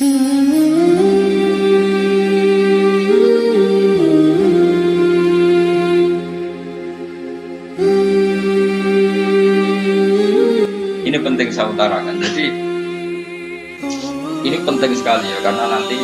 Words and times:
Ini 0.00 0.08
penting 11.20 11.52
saya 11.52 11.68
utarakan. 11.68 12.16
Jadi 12.16 12.48
ini 14.40 14.56
penting 14.64 14.96
sekali 14.96 15.28
ya 15.28 15.44
karena 15.44 15.68
nanti 15.68 16.00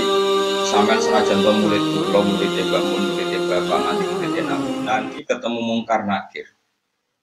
sampai 0.68 1.00
senajan 1.00 1.40
to 1.40 1.56
murid 1.56 1.80
kula 1.80 2.20
murid 2.20 2.52
mbak 2.52 2.82
murid 2.84 3.48
bapak 3.48 3.80
nanti 3.80 4.04
murid 4.12 4.44
nabi 4.44 4.72
nanti 4.84 5.24
ketemu 5.24 5.60
mungkar 5.64 6.04
nakir 6.04 6.52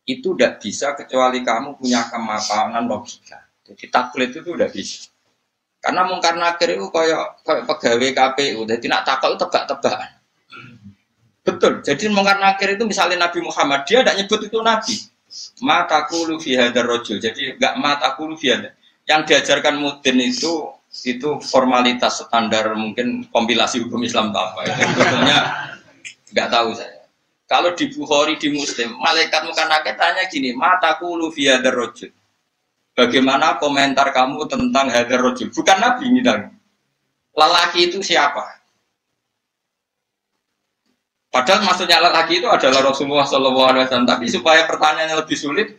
itu 0.10 0.34
tidak 0.34 0.58
bisa 0.58 0.98
kecuali 0.98 1.46
kamu 1.46 1.78
punya 1.78 2.10
kemapanan 2.10 2.90
logika. 2.90 3.46
Jadi 3.62 3.86
taklid 3.94 4.34
itu 4.42 4.50
udah 4.58 4.74
bisa. 4.74 5.13
Karena 5.84 6.08
mungkar 6.08 6.40
nakir 6.40 6.80
itu 6.80 6.88
kayak 6.88 7.44
kayak 7.44 7.68
pegawai 7.68 8.10
KPU, 8.16 8.64
jadi 8.64 8.86
nak 8.88 9.04
takut 9.04 9.36
itu 9.36 9.44
tebak-tebakan. 9.44 10.12
Betul. 11.44 11.84
Jadi 11.84 12.08
mungkar 12.08 12.40
nakir 12.40 12.80
itu 12.80 12.88
misalnya 12.88 13.28
Nabi 13.28 13.44
Muhammad, 13.44 13.84
dia 13.84 14.00
tidak 14.00 14.16
nyebut 14.16 14.48
itu 14.48 14.64
Nabi. 14.64 14.96
Mataku 15.60 16.40
fi 16.40 16.56
hadar 16.56 16.88
rojul. 16.88 17.20
Jadi 17.20 17.60
enggak 17.60 17.76
mataku 17.84 18.32
fi 18.40 18.56
Yang 19.04 19.22
diajarkan 19.28 19.76
Mudin 19.76 20.24
itu 20.24 20.72
itu 21.04 21.30
formalitas 21.44 22.24
standar 22.24 22.72
mungkin 22.80 23.28
kompilasi 23.28 23.84
hukum 23.84 24.08
Islam 24.08 24.32
apa 24.32 24.64
ya. 24.64 24.76
Sebetulnya 24.88 25.38
nggak 26.32 26.48
tahu 26.48 26.70
saya. 26.80 27.04
Kalau 27.44 27.76
di 27.76 27.92
Bukhari 27.92 28.40
di 28.40 28.56
Muslim, 28.56 28.96
malaikat 29.04 29.44
muka 29.44 29.68
nakir 29.68 30.00
tanya 30.00 30.24
gini, 30.32 30.56
mataku 30.56 31.20
fi 31.36 31.52
hadar 31.52 31.76
rojul. 31.76 32.08
Bagaimana 32.94 33.58
komentar 33.58 34.14
kamu 34.14 34.46
tentang 34.46 34.86
hadar 34.94 35.18
rojul? 35.18 35.50
Bukan 35.50 35.78
Nabi 35.82 36.14
ini 36.14 36.22
dan 36.22 36.54
lelaki 37.34 37.90
itu 37.90 37.98
siapa? 38.06 38.62
Padahal 41.34 41.66
maksudnya 41.66 41.98
lelaki 41.98 42.38
itu 42.38 42.46
adalah 42.46 42.94
Rasulullah 42.94 43.26
SAW. 43.26 43.90
Tapi 43.90 44.30
supaya 44.30 44.70
pertanyaannya 44.70 45.18
lebih 45.26 45.34
sulit, 45.34 45.74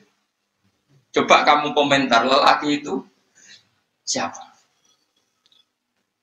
coba 1.15 1.47
kamu 1.47 1.71
komentar 1.71 2.27
lelaki 2.27 2.83
itu 2.83 2.99
siapa? 4.03 4.43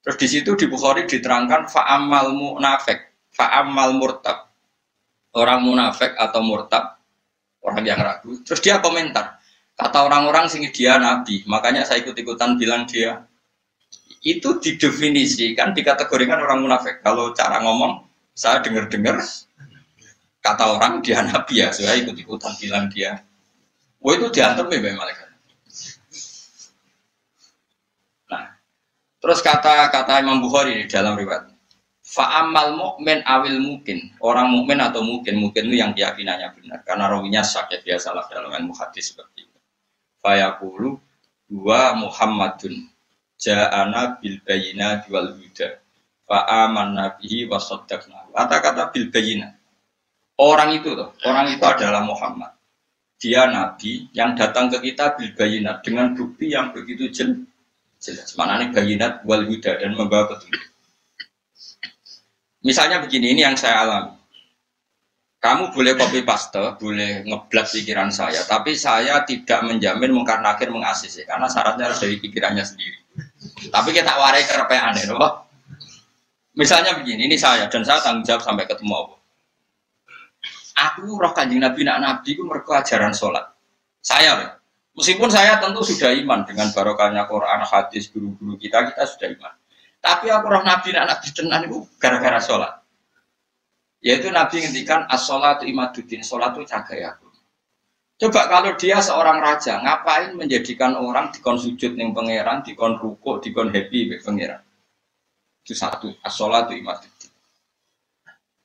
Terus 0.04 0.18
di 0.20 0.28
situ 0.28 0.52
di 0.60 0.68
Bukhari 0.68 1.08
diterangkan 1.08 1.72
fa'amal 1.72 2.36
munafik, 2.36 3.32
fa'amal 3.32 3.96
murtab. 3.96 4.52
Orang 5.32 5.64
munafik 5.64 6.12
atau 6.20 6.44
murtab, 6.44 7.00
orang 7.64 7.88
yang 7.88 8.04
ragu. 8.04 8.36
Terus 8.44 8.60
dia 8.60 8.84
komentar, 8.84 9.40
kata 9.82 9.98
orang-orang 10.06 10.46
sini 10.46 10.70
dia 10.70 11.02
nabi, 11.02 11.42
makanya 11.50 11.82
saya 11.82 12.06
ikut-ikutan 12.06 12.62
bilang 12.62 12.86
dia. 12.86 13.26
Itu 14.22 14.62
didefinisikan, 14.62 15.74
dikategorikan 15.74 16.38
orang 16.38 16.62
munafik. 16.62 17.02
Kalau 17.02 17.34
cara 17.34 17.58
ngomong, 17.66 18.06
saya 18.38 18.62
dengar-dengar 18.62 19.18
kata 20.46 20.78
orang 20.78 21.02
dia 21.02 21.26
nabi 21.26 21.66
ya, 21.66 21.74
saya 21.74 21.98
ikut-ikutan 21.98 22.54
bilang 22.62 22.86
dia. 22.94 23.26
Wah 23.98 24.14
itu 24.14 24.30
diantar 24.30 24.70
ya 24.70 24.94
malaikat. 24.94 25.28
Nah, 28.30 28.46
terus 29.18 29.42
kata 29.42 29.90
kata 29.90 30.22
Imam 30.22 30.42
Bukhari 30.46 30.86
di 30.86 30.86
dalam 30.86 31.18
riwayat. 31.18 31.50
Fa'amal 32.12 32.76
mu'min 32.76 33.24
awil 33.24 33.56
mungkin 33.64 34.12
Orang 34.20 34.52
mukmin 34.52 34.84
atau 34.84 35.00
mungkin 35.00 35.40
Mungkin 35.40 35.72
itu 35.72 35.80
yang 35.80 35.96
keyakinannya 35.96 36.60
benar 36.60 36.84
Karena 36.84 37.08
rawinya 37.08 37.40
sak 37.40 37.72
ya 37.72 37.80
biasalah 37.80 38.28
dalam 38.28 38.52
ilmu 38.52 38.76
hadis 38.76 39.16
seperti 39.16 39.41
Fayaqulu 40.22 40.98
Dua 41.52 41.98
Muhammadun 42.00 42.88
Ja'ana 43.42 44.22
bil 44.22 44.40
bayina 44.46 45.04
wal 45.10 45.36
huda 45.36 45.82
Fa'aman 46.32 46.96
nabihi 46.96 47.52
wa 47.52 47.60
Kata-kata 47.60 48.96
bil 48.96 49.12
bayina. 49.12 49.52
Orang 50.40 50.72
itu 50.80 50.96
tuh, 50.96 51.12
orang 51.28 51.52
itu 51.52 51.60
adalah 51.60 52.08
Muhammad. 52.08 52.56
Dia 53.20 53.52
nabi 53.52 54.08
yang 54.16 54.34
datang 54.34 54.72
ke 54.72 54.80
kita 54.80 55.20
bil 55.20 55.36
bayinat 55.36 55.84
dengan 55.84 56.16
bukti 56.16 56.56
yang 56.56 56.72
begitu 56.72 57.12
jelas. 57.12 58.34
Mana 58.40 58.64
nih 58.64 58.72
bayinat 58.72 59.28
wal 59.28 59.44
huda 59.44 59.78
dan 59.78 59.92
membawa 59.94 60.32
petunjuk. 60.32 60.72
Misalnya 62.64 63.04
begini, 63.04 63.36
ini 63.36 63.42
yang 63.44 63.60
saya 63.60 63.84
alami. 63.84 64.21
Kamu 65.42 65.74
boleh 65.74 65.98
copy 65.98 66.22
paste, 66.22 66.62
boleh 66.78 67.26
ngeblak 67.26 67.66
pikiran 67.74 68.14
saya, 68.14 68.46
tapi 68.46 68.78
saya 68.78 69.26
tidak 69.26 69.66
menjamin 69.66 70.14
mungkar 70.14 70.38
nakir 70.38 70.70
mengasisi, 70.70 71.26
karena 71.26 71.50
syaratnya 71.50 71.90
harus 71.90 71.98
dari 71.98 72.22
pikirannya 72.22 72.62
sendiri. 72.62 73.02
Tapi 73.74 73.90
kita 73.90 74.22
warai 74.22 74.46
kerepe 74.46 74.78
aneh, 74.78 75.10
loh. 75.10 75.50
Misalnya 76.54 76.94
begini, 76.94 77.26
ini 77.26 77.42
saya 77.42 77.66
dan 77.74 77.82
saya 77.82 78.06
tanggung 78.06 78.22
jawab 78.22 78.46
sampai 78.46 78.70
ketemu 78.70 78.94
Allah. 78.94 79.20
Aku 80.78 81.18
roh 81.18 81.34
kanjeng 81.34 81.62
Nabi 81.62 81.90
nak 81.90 81.98
Nabi 82.06 82.38
itu 82.38 82.46
mereka 82.46 82.86
ajaran 82.86 83.14
sholat. 83.14 83.50
Saya 83.98 84.38
loh. 84.38 84.52
Meskipun 84.94 85.32
saya 85.32 85.58
tentu 85.58 85.82
sudah 85.82 86.12
iman 86.22 86.44
dengan 86.44 86.70
barokahnya 86.70 87.26
Quran, 87.26 87.64
hadis, 87.64 88.12
guru-guru 88.12 88.60
kita, 88.60 88.94
kita 88.94 89.08
sudah 89.08 89.32
iman. 89.32 89.54
Tapi 90.04 90.28
aku 90.30 90.46
roh 90.52 90.62
Nabi 90.62 90.94
nak 90.94 91.18
Nabi 91.18 91.28
tenan 91.34 91.66
itu 91.66 91.82
gara-gara 91.98 92.38
sholat. 92.38 92.81
Yaitu 94.02 94.34
Nabi 94.34 94.66
ngendikan 94.66 95.06
as-sholatu 95.06 95.70
imaduddin, 95.70 96.26
sholat 96.26 96.58
itu 96.58 96.66
cagai 96.66 97.06
aku. 97.06 97.30
Coba 98.18 98.50
kalau 98.50 98.74
dia 98.78 98.98
seorang 99.02 99.38
raja, 99.42 99.78
ngapain 99.82 100.34
menjadikan 100.34 100.98
orang 100.98 101.30
dikon 101.30 101.58
sujud 101.58 101.94
yang 101.94 102.14
pangeran, 102.14 102.66
dikon 102.66 102.98
ruko, 102.98 103.38
dikon 103.38 103.70
happy 103.70 104.18
pangeran? 104.22 104.62
Itu 105.62 105.78
satu, 105.78 106.10
as-sholatu 106.26 106.74
imati. 106.74 107.10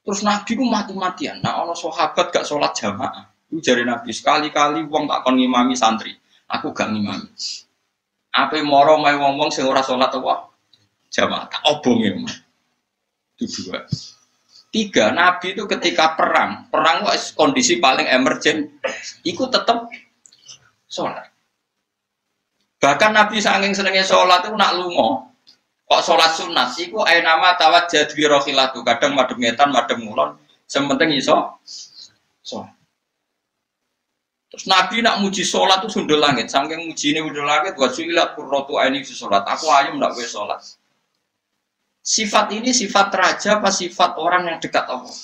Terus 0.06 0.22
Nabi 0.22 0.52
ku 0.54 0.64
mati-matian. 0.64 1.42
Nah, 1.42 1.66
ono 1.66 1.74
sahabat 1.74 2.30
gak 2.30 2.46
sholat 2.46 2.72
jamaah. 2.78 3.26
Itu 3.50 3.58
jari 3.58 3.82
Nabi 3.82 4.14
sekali-kali 4.14 4.86
wong 4.86 5.10
tak 5.10 5.26
kon 5.26 5.34
ngimami 5.34 5.74
santri. 5.74 6.14
Aku 6.46 6.70
gak 6.70 6.94
ngimami. 6.94 7.26
Apa 8.30 8.60
moro 8.62 9.02
mai 9.02 9.18
ngomong 9.18 9.50
sing 9.50 9.66
ora 9.66 9.82
sholat 9.82 10.14
apa? 10.14 10.46
Jamaah 11.10 11.50
tak 11.50 11.62
obong 11.66 12.06
ya. 12.06 12.12
Itu 13.34 13.66
dua. 13.66 13.82
Tiga, 14.74 15.14
Nabi 15.14 15.56
itu 15.56 15.64
ketika 15.64 16.18
perang, 16.18 16.68
perang 16.68 17.06
kondisi 17.32 17.80
paling 17.80 18.04
emergen, 18.10 18.76
itu 19.24 19.46
tetap 19.48 19.88
sholat. 20.90 21.32
Bahkan 22.76 23.10
Nabi 23.14 23.40
saking 23.40 23.72
senengnya 23.72 24.04
sholat 24.04 24.44
itu 24.44 24.52
nak 24.52 24.76
lungo, 24.76 25.36
Kok 25.86 26.02
sholat 26.02 26.34
sunat? 26.34 26.74
Iku 26.82 27.06
ayo 27.06 27.22
nama 27.22 27.54
tawat 27.54 27.86
jadi 27.86 28.26
rohilatu. 28.26 28.82
Kadang 28.82 29.14
madem 29.14 29.38
ngetan, 29.38 29.70
madem 29.70 30.02
ngulon. 30.02 30.34
Sementing 30.66 31.14
iso. 31.14 31.62
Sholat. 32.42 32.74
Terus 34.50 34.66
Nabi 34.66 34.98
nak 35.06 35.22
muji 35.22 35.46
sholat 35.46 35.86
itu 35.86 35.94
sundul 35.94 36.18
langit. 36.18 36.50
Saking 36.50 36.90
muji 36.90 37.14
ini 37.14 37.22
sundul 37.22 37.46
langit, 37.46 37.78
buat 37.78 37.94
suilat 37.94 38.34
kurrotu 38.34 38.74
ini 38.82 39.06
sholat. 39.06 39.46
Aku 39.46 39.70
ayam 39.70 40.02
nak 40.02 40.18
gue 40.18 40.26
sholat. 40.26 40.58
Sifat 42.06 42.54
ini 42.54 42.70
sifat 42.70 43.10
raja 43.10 43.58
apa 43.58 43.74
sifat 43.74 44.14
orang 44.22 44.46
yang 44.46 44.58
dekat 44.62 44.86
Allah? 44.86 45.18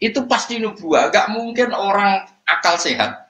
Itu 0.00 0.24
pasti 0.24 0.56
nubuah. 0.56 1.12
Gak 1.12 1.36
mungkin 1.36 1.76
orang 1.76 2.24
akal 2.48 2.80
sehat. 2.80 3.28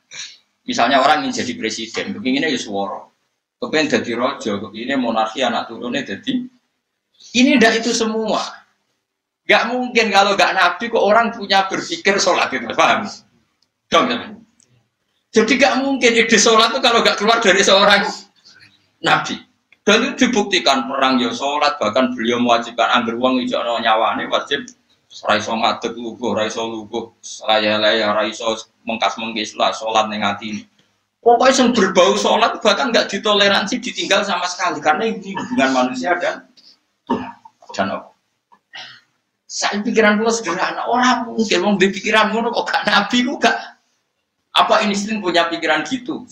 Misalnya 0.62 1.02
orang 1.02 1.26
ingin 1.26 1.42
jadi 1.42 1.52
presiden, 1.58 2.14
begini 2.14 2.38
ya 2.38 2.54
suara 2.54 3.04
kepengen 3.60 4.00
jadi 4.00 4.12
rojo, 4.16 4.52
ini 4.76 4.94
monarki 4.96 5.40
anak 5.40 5.72
turunnya 5.72 6.04
jadi 6.04 6.44
ini 7.34 7.56
ndak 7.56 7.80
itu 7.84 7.90
semua. 7.96 8.40
Gak 9.44 9.68
mungkin 9.68 10.08
kalau 10.08 10.36
gak 10.36 10.56
nabi 10.56 10.88
kok 10.88 11.04
orang 11.04 11.28
punya 11.32 11.68
berpikir 11.68 12.16
sholat 12.16 12.48
itu 12.48 12.64
paham? 12.72 13.04
Dong, 13.92 14.08
Jadi 15.34 15.52
gak 15.60 15.84
mungkin 15.84 16.10
ide 16.16 16.38
sholat 16.40 16.72
itu 16.72 16.80
kalau 16.80 17.04
gak 17.04 17.20
keluar 17.20 17.44
dari 17.44 17.60
seorang 17.60 18.08
nabi. 19.04 19.36
Dan 19.84 20.00
itu 20.00 20.28
dibuktikan 20.28 20.88
perang 20.88 21.20
ya 21.20 21.28
sholat 21.28 21.76
bahkan 21.76 22.16
beliau 22.16 22.40
mewajibkan 22.40 22.88
anggar 22.88 23.20
uang 23.20 23.44
hijau 23.44 23.60
nyawane 23.60 24.24
wajib 24.32 24.64
raiso 25.28 25.52
ngadeg 25.54 25.94
lugu, 25.94 26.32
raiso 26.32 26.64
lugu, 26.64 27.12
laya 27.44 27.76
laya 27.76 28.16
raiso 28.16 28.56
mengkas 28.88 29.20
mengkis 29.20 29.52
lah 29.54 29.76
sholat 29.76 30.08
nengati 30.08 30.56
ini. 30.56 30.62
Pokoknya 31.20 31.52
yang 31.56 31.68
berbau 31.76 32.16
sholat 32.16 32.64
bahkan 32.64 32.92
nggak 32.92 33.12
ditoleransi 33.12 33.80
ditinggal 33.80 34.24
sama 34.24 34.48
sekali 34.48 34.80
karena 34.80 35.04
ini 35.08 35.36
hubungan 35.36 35.70
manusia 35.72 36.16
dan 36.16 36.48
dan 37.76 37.86
Allah. 37.92 38.12
Saya 39.44 39.84
pikiran 39.86 40.18
gue 40.18 40.32
sederhana 40.34 40.88
orang 40.88 41.30
mungkin 41.30 41.58
mau 41.62 41.78
di 41.78 41.86
pikiran 41.92 42.34
gue 42.34 42.42
kok 42.42 42.66
gak 42.66 42.84
nabi 42.90 43.22
gue 43.22 43.38
gak 43.38 43.54
apa 44.50 44.82
Einstein 44.82 45.22
punya 45.22 45.46
pikiran 45.46 45.86
gitu. 45.86 46.26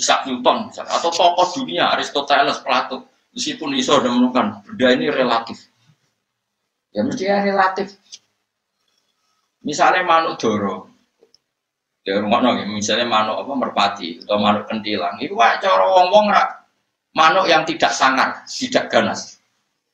Isaac 0.00 0.24
Newton 0.24 0.72
misalnya, 0.72 0.96
atau 0.96 1.12
tokoh 1.12 1.60
dunia 1.60 1.92
Aristoteles, 1.92 2.64
Plato 2.64 3.12
meskipun 3.36 3.76
iso 3.76 4.00
udah 4.00 4.08
menemukan 4.08 4.64
benda 4.64 4.88
ini 4.96 5.06
relatif. 5.12 5.58
Ya 6.90 7.04
mesti 7.04 7.28
ya 7.28 7.44
relatif. 7.44 7.94
Misalnya 9.60 10.02
Manu 10.02 10.40
Doro, 10.40 10.90
Ya 12.00 12.16
rumah 12.16 12.40
nong, 12.40 12.64
misalnya 12.72 13.04
manuk 13.04 13.44
apa 13.44 13.52
merpati 13.52 14.24
atau 14.24 14.40
manuk 14.40 14.64
kentilang, 14.64 15.20
itu 15.20 15.36
wae 15.36 15.60
cara 15.60 15.84
wong-wong 15.84 16.32
rak 16.32 16.64
manuk 17.12 17.44
yang 17.44 17.60
tidak 17.68 17.92
sangar, 17.92 18.40
tidak 18.48 18.88
ganas. 18.88 19.36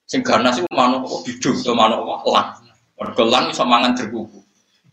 Sing 0.06 0.22
ganas 0.22 0.54
itu 0.62 0.70
manuk 0.70 1.02
apa 1.02 1.16
bidung 1.26 1.58
atau 1.58 1.74
manuk 1.74 2.06
apa 2.06 2.28
lang. 2.30 2.48
Mergo 2.96 3.24
mangan 3.66 3.92
derkuku. 3.98 4.38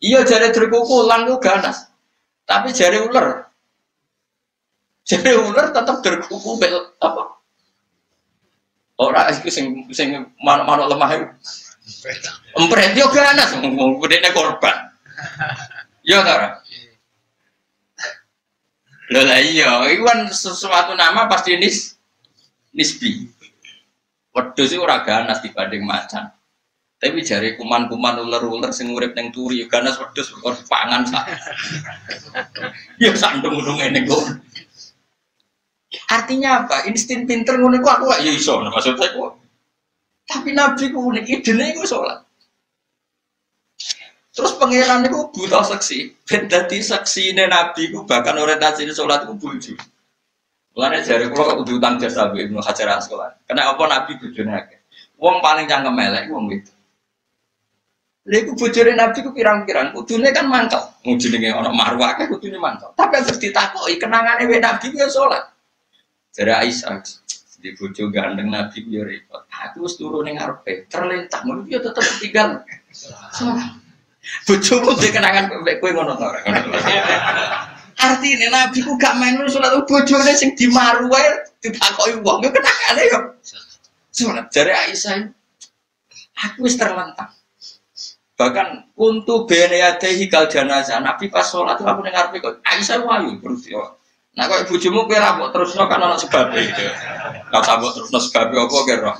Iya 0.01 0.25
jari 0.25 0.49
derkuku 0.49 1.05
lang 1.05 1.29
itu 1.29 1.37
ganas. 1.37 1.87
Tapi 2.49 2.73
jari 2.73 2.99
ular. 3.05 3.52
Jari 5.03 5.35
ular 5.35 5.75
tetap 5.75 5.99
derkuku 5.99 6.51
bel 6.55 6.95
apa? 7.03 7.43
Ora 9.03 9.27
iku 9.35 9.51
sing 9.51 9.83
sing 9.91 10.31
manuk-manuk 10.39 10.87
lemah 10.87 11.09
itu. 11.11 11.27
Empret 12.55 12.95
yo 12.95 13.11
ganas 13.11 13.51
ngomong 13.59 13.99
gedene 13.99 14.31
korban. 14.31 14.93
Yo 16.07 16.23
ta 16.23 16.63
Lho 19.11 19.21
lah 19.27 19.37
iya, 19.43 19.83
itu 19.91 20.01
kan 20.07 20.31
sesuatu 20.31 20.95
nama 20.95 21.27
pasti 21.27 21.59
nis 21.59 21.99
nisbi. 22.71 23.27
Wedhus 24.33 24.71
itu 24.71 24.81
ora 24.81 25.03
ganas 25.03 25.43
dibanding 25.43 25.83
macan. 25.83 26.31
Tapi 26.97 27.19
jari 27.19 27.59
kuman-kuman 27.59 28.23
ular-ular 28.23 28.71
sing 28.71 28.95
urip 28.95 29.11
ning 29.13 29.35
turi 29.35 29.59
ya 29.59 29.67
ganas 29.67 29.99
wedhus 29.99 30.31
kok 30.31 30.55
pangan 30.71 31.03
sak. 31.11 31.27
ya 32.95 33.11
sandung-sandung 33.11 33.77
ngene 33.77 34.07
kok. 34.07 34.23
Artinya 36.13 36.61
apa? 36.61 36.85
Insting 36.85 37.25
pinter 37.25 37.57
ngono 37.57 37.81
iku 37.81 37.89
aku 37.89 38.05
ya 38.21 38.29
iso 38.29 38.61
maksud 38.61 38.93
saya 39.01 39.09
kok. 39.17 39.33
Tapi 40.29 40.53
Nabi 40.53 40.93
ku 40.93 41.09
unik 41.09 41.25
idene 41.25 41.73
iku 41.73 41.89
salat. 41.89 42.21
Terus 44.33 44.53
pangeran 44.57 45.05
itu 45.05 45.29
buta 45.33 45.65
saksi. 45.65 46.25
Beda 46.25 46.69
di 46.69 46.81
saksi 46.81 47.33
ini 47.33 47.49
Nabi 47.49 47.89
ku 47.89 48.05
bahkan 48.05 48.37
orientasi 48.37 48.89
sholat 48.93 49.25
itu 49.25 49.33
buju. 49.37 49.73
Mulanya 50.73 51.05
jari 51.05 51.29
kalau 51.29 51.61
kok 51.61 51.69
utang 51.69 52.01
jasa 52.01 52.33
bu 52.33 52.41
Ibnu 52.41 52.57
Hajar 52.57 52.97
sekolah. 52.97 53.45
Kena 53.45 53.73
apa 53.73 53.83
Nabi 53.85 54.17
bujurnya 54.17 54.57
akeh. 54.57 54.81
Wong 55.21 55.37
paling 55.37 55.69
cangkem 55.69 55.93
melek 55.93 56.33
wong 56.33 56.49
itu. 56.49 56.73
Lha 58.25 58.37
iku 58.41 58.57
bojone 58.57 58.97
Nabi 58.97 59.17
ku 59.21 59.29
pirang-pirang, 59.35 59.93
kudune 59.93 60.33
kan 60.33 60.49
mantap. 60.49 60.97
Jenenge 61.05 61.53
ana 61.53 61.69
marwah 61.69 62.17
akeh 62.17 62.25
kudune 62.25 62.57
mantap. 62.57 62.97
Tapi 62.97 63.21
harus 63.21 63.37
ditakoki 63.37 64.01
kenangane 64.01 64.49
wae 64.49 64.57
Nabi 64.57 64.97
ya 64.97 65.05
sholat. 65.05 65.52
Jadi 66.33 66.49
Aisyah 66.49 66.97
di 67.63 67.71
bojo 67.79 68.11
gandeng 68.11 68.51
Nabi 68.51 68.83
yo 68.89 69.07
repot. 69.07 69.47
Aku 69.47 69.87
wis 69.87 69.95
turu 69.95 70.19
ning 70.25 70.35
ngarepe, 70.35 70.89
terlentang 70.91 71.47
ngono 71.47 71.63
yo 71.69 71.79
tetep 71.79 72.03
tinggal. 72.19 72.59
Bojomu 74.43 74.95
duwe 74.97 75.09
kenangan 75.13 75.51
kowe 75.51 75.89
ngono 75.91 76.15
to 76.15 76.25
ora 76.27 76.39
Artine 78.03 78.51
nabi 78.51 78.83
ku 78.83 78.99
gak 78.99 79.15
main 79.15 79.39
salat 79.47 79.79
bojone 79.87 80.33
sing 80.35 80.57
dimaru 80.59 81.07
wae 81.07 81.45
ditakoki 81.63 82.19
wong 82.19 82.43
yo 82.43 82.49
kenangane 82.51 83.03
yo. 83.07 83.19
Salat 84.11 84.51
jare 84.51 84.73
Aisyah. 84.73 85.31
Aku 86.49 86.67
wis 86.67 86.75
terlentang. 86.75 87.31
Bahkan 88.33 88.97
untuk 88.97 89.45
bene 89.45 89.79
adehi 89.79 90.25
kal 90.27 90.49
jenazah 90.49 90.97
Nabi 90.99 91.29
pas 91.29 91.45
sholat 91.45 91.77
aku 91.79 92.01
dengar 92.03 92.33
kok 92.33 92.59
Aisyah 92.65 92.99
wayu 93.05 93.39
terus 93.39 93.69
yo. 93.71 94.02
Nah 94.33 94.49
kok 94.49 94.65
bojomu 94.65 95.05
kowe 95.05 95.17
ra 95.17 95.37
mbok 95.37 95.53
terusno 95.53 95.85
kan 95.85 96.01
ana 96.01 96.17
gitu. 96.17 96.85
Lah 97.53 97.61
sabuk 97.61 97.93
terusno 97.93 98.17
sebab 98.17 98.49
apa 98.49 98.77
kira? 98.89 99.13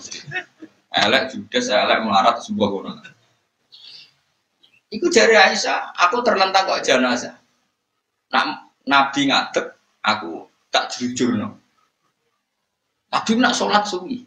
Elek 0.93 1.23
judes 1.29 1.69
elek 1.69 2.01
melarat 2.01 2.41
sebuah 2.41 2.69
ngono. 2.69 2.91
Iku 4.93 5.09
jari 5.09 5.33
Aisyah, 5.33 5.97
aku 5.97 6.21
terlentang 6.21 6.69
kok 6.69 6.85
jenazah. 6.85 7.33
Nak 8.29 8.69
Nabi 8.85 9.29
ngadep, 9.29 9.73
aku 10.05 10.45
tak 10.69 10.93
jujur 10.93 11.33
no. 11.33 11.57
Nabi 13.09 13.31
nak 13.41 13.57
sholat 13.57 13.85
suwi. 13.89 14.21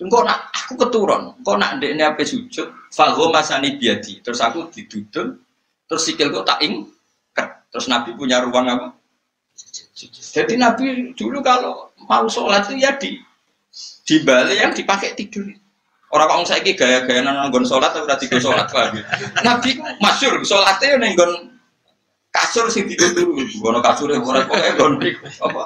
Engkau 0.00 0.24
nak 0.24 0.52
aku 0.52 0.80
keturun, 0.80 1.36
engkau 1.40 1.60
nak 1.60 1.76
ndek 1.76 1.96
apa 2.00 2.24
sujud, 2.24 2.72
fahu 2.88 3.28
masani 3.28 3.76
biadi. 3.76 4.20
Terus 4.24 4.40
aku 4.40 4.72
didudul, 4.72 5.36
terus 5.84 6.02
sikilku 6.08 6.40
tak 6.40 6.60
ing, 6.64 6.88
terus 7.68 7.84
Nabi 7.88 8.16
punya 8.16 8.40
ruang 8.40 8.64
apa? 8.68 8.99
Jadi 10.10 10.56
Nabi 10.56 11.12
dulu 11.12 11.44
kalau 11.44 11.92
mau 12.08 12.24
sholat 12.30 12.64
itu 12.70 12.80
ya 12.80 12.96
di 12.96 13.20
di 14.08 14.16
balik 14.24 14.56
yang 14.56 14.72
dipakai 14.72 15.12
tidur. 15.12 15.44
Orang 16.10 16.26
kong 16.26 16.42
saya 16.42 16.64
gaya-gaya 16.64 17.22
nanggon 17.22 17.62
sholat 17.62 17.94
atau 17.94 18.02
berarti 18.02 18.26
sholat 18.42 18.66
paham 18.66 18.98
Nabi 19.46 19.78
masyur 20.02 20.42
sholatnya 20.42 20.98
nenggon 20.98 21.54
kasur 22.34 22.66
sing 22.66 22.86
dulu, 22.90 23.38
gono 23.62 23.78
kasur 23.78 24.10
yang 24.10 24.26
orang 24.26 24.46
kok 24.46 24.58
gon 24.78 24.98
apa? 24.98 25.62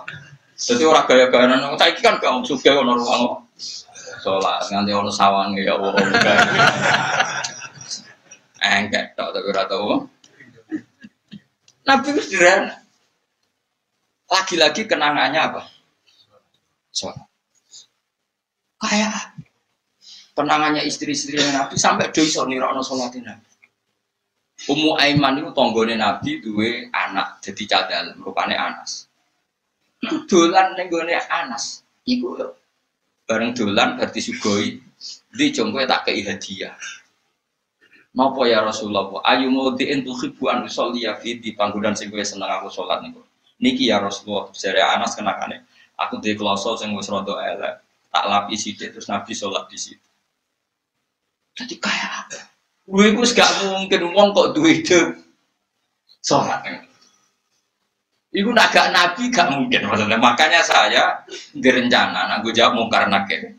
Jadi 0.60 0.82
orang 0.84 1.04
gaya-gaya 1.08 1.46
nang 1.48 1.76
saya 1.80 1.96
kan 1.96 2.20
gak 2.20 2.44
suka 2.44 2.76
orang 2.76 3.00
ruang 3.00 3.40
sholat 4.20 4.60
nganti 4.68 4.92
orang 4.92 5.12
sawang 5.12 5.56
ya 5.56 5.80
Allah. 5.80 5.92
Enggak 8.64 9.16
tak 9.16 9.28
tapi 9.32 9.46
ora 9.48 9.64
tau. 9.68 10.08
Nabi 11.84 12.06
itu 12.16 12.20
sederhana. 12.24 12.83
Lagi-lagi 14.34 14.82
kenangannya 14.90 15.38
apa? 15.38 15.62
Sholat. 16.90 17.22
Kayak 18.82 19.38
penangannya 20.34 20.82
istri-istri 20.82 21.38
Nabi 21.38 21.78
sampai 21.78 22.10
do 22.10 22.20
iso 22.26 22.42
nirakno 22.42 22.82
salate 22.82 23.22
Nabi. 23.22 23.46
Ummu 24.64 24.98
Aiman 24.98 25.38
itu 25.38 25.50
tonggone 25.54 25.94
Nabi 25.94 26.42
duwe 26.42 26.90
anak 26.90 27.38
jadi 27.42 27.64
cadal 27.70 28.06
rupane 28.18 28.58
Anas. 28.58 29.06
Dolan 30.26 30.74
ning 30.74 30.90
gone 30.90 31.14
Anas. 31.30 31.86
Iku 32.04 32.36
bareng 33.24 33.56
dolan 33.56 33.96
berarti 33.96 34.20
sugoi 34.20 34.76
di 35.32 35.46
jongko 35.48 35.80
tak 35.88 36.10
kei 36.10 36.20
hadiah. 36.26 36.76
Napa 38.14 38.46
ya 38.46 38.62
Rasulullah? 38.62 39.10
Ayu 39.26 39.50
maudiin 39.50 40.06
tuhibbu 40.06 40.46
an 40.46 40.68
usolli 40.70 41.02
fi 41.18 41.40
di 41.40 41.50
panggonan 41.50 41.98
sing 41.98 42.14
seneng 42.14 42.46
aku 42.46 42.70
salat 42.70 43.02
niku. 43.02 43.18
Niki 43.62 43.86
ya 43.86 44.02
Rasulullah, 44.02 44.50
jare 44.50 44.82
Anas 44.82 45.14
kenakane. 45.14 45.62
Aku 45.94 46.18
di 46.18 46.34
kloso 46.34 46.74
sing 46.74 46.90
wis 46.98 47.06
rada 47.06 47.38
elek, 47.38 47.74
tak 48.10 48.24
lapi 48.26 48.58
sithik 48.58 48.90
terus 48.90 49.06
Nabi 49.06 49.30
salat 49.30 49.70
di 49.70 49.78
situ. 49.78 50.08
Jadi 51.54 51.74
kayak 51.78 52.10
apa? 52.26 52.40
Gue 52.84 53.14
gue 53.14 53.26
gak 53.30 53.50
mungkin 53.70 54.10
uang 54.10 54.28
kok 54.34 54.50
duit 54.58 54.82
itu 54.82 55.00
sholat. 56.20 56.66
Ibu 58.34 58.50
naga 58.50 58.90
nabi 58.90 59.30
gak 59.30 59.54
mungkin 59.54 59.86
maksudnya. 59.86 60.18
Makanya 60.18 60.60
saya 60.66 61.22
direncana, 61.54 62.26
nah 62.26 62.38
gue 62.42 62.50
jawab 62.50 62.74
mau 62.74 62.90
karena 62.90 63.22
ke. 63.24 63.54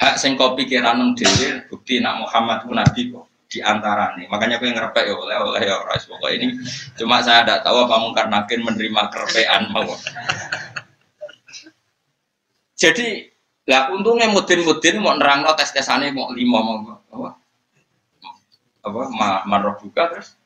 Hak 0.00 0.16
sing 0.16 0.40
kau 0.40 0.56
pikiran 0.56 1.12
dewi, 1.12 1.60
bukti 1.68 2.00
nak 2.00 2.24
Muhammad 2.24 2.64
pun 2.64 2.80
nabi 2.80 3.12
kok 3.12 3.29
di 3.50 3.58
antara 3.58 4.14
nih. 4.14 4.30
Makanya 4.30 4.62
gue 4.62 4.70
ngerepek 4.70 5.04
ya 5.10 5.14
oleh 5.18 5.36
oleh 5.42 5.62
ya 5.66 5.74
orang 5.82 5.98
pokoknya 6.06 6.34
ini. 6.38 6.46
Cuma 6.94 7.18
saya 7.18 7.42
tidak 7.42 7.66
tahu 7.66 7.82
apa 7.82 7.96
mungkar 7.98 8.26
nakin 8.30 8.62
menerima 8.62 9.02
kerepean 9.10 9.62
mau. 9.74 9.90
Jadi 12.78 13.26
lah 13.66 13.90
untungnya 13.92 14.30
mudin-mudin 14.30 15.02
mau 15.02 15.18
nerang 15.18 15.44
lo 15.44 15.52
tes 15.58 15.74
tesannya 15.74 16.14
mau 16.14 16.30
lima 16.30 16.58
mau 16.62 16.78
apa? 17.10 17.28
Apa 18.86 19.00
ma 19.12 19.44
marah 19.44 19.76
juga 19.82 20.08
terus 20.14 20.38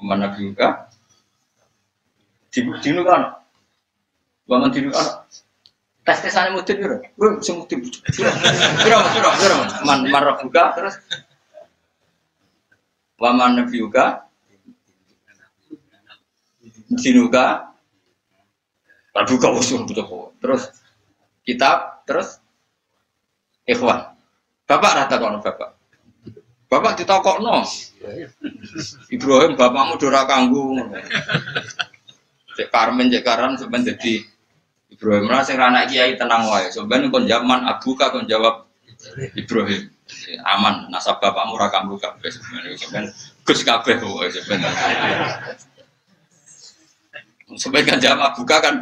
mana 0.00 0.32
juga? 0.34 0.88
Di 2.48 2.64
dinu 2.80 3.04
kan? 3.04 3.44
Bangun 4.48 4.72
dinu 4.72 4.88
kan? 4.90 5.28
Tes 6.02 6.18
tesannya 6.24 6.56
mudin 6.56 6.80
gitu. 6.80 6.96
Gue 7.14 7.28
semua 7.44 7.68
mudin. 7.68 7.78
Kira 7.84 8.32
kira 9.12 9.30
kira 9.36 9.56
man 9.84 10.08
marah 10.08 10.40
juga 10.40 10.72
terus 10.72 10.96
Waman 13.20 13.60
nabi 13.60 13.76
juga 13.76 14.24
dinuka 16.88 17.70
Rabuka 19.10 19.50
usul 19.52 19.84
betul 19.84 20.32
terus 20.38 20.70
kitab 21.42 22.06
terus 22.06 22.38
ikhwan. 23.66 24.14
Bapak 24.70 24.92
rata 24.96 25.18
kono 25.18 25.42
bapak? 25.42 25.74
Bapak 26.70 27.02
no 27.42 27.66
Ibrahim 29.10 29.58
bapakmu 29.58 29.98
dora 29.98 30.22
kanggu 30.30 30.78
cek 32.54 32.70
Karmen 32.70 33.10
cek 33.10 33.26
Karan 33.26 33.58
sebenarnya 33.58 33.98
jadi 33.98 34.22
Ibrahim. 34.94 35.26
Lah 35.26 35.42
sing 35.42 35.58
anak 35.58 35.90
kiai 35.90 36.14
tenang 36.14 36.46
wae. 36.46 36.70
Sebenarnya 36.70 37.10
kon 37.10 37.26
zaman 37.26 37.66
abu 37.66 37.98
kon 37.98 38.30
jawab 38.30 38.70
Ibrahim 39.34 39.90
aman. 40.44 40.88
Nasab 40.92 41.18
bapakmu 41.22 41.54
ra 41.58 41.68
kanggu 41.70 41.96
kabeh 41.96 42.30
sebenarnya 42.30 43.10
Gus 43.46 43.60
kabeh 43.66 43.98
pokoke 43.98 44.28
sebenarnya 44.30 44.70
sebenarnya 47.58 47.98
jawab 47.98 48.30
abuka 48.30 48.62
kan 48.62 48.74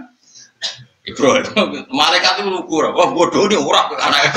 Ibrahim, 1.08 1.88
malaikat 1.88 2.44
itu 2.44 2.52
ukur, 2.52 2.92
wah 2.92 3.08
bodoh 3.08 3.49
nih 3.49 3.56
orang 3.56 3.97
anak, 3.97 4.28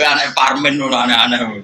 anak 0.00 0.32
parmen 0.32 0.80
aneh-aneh. 0.80 1.60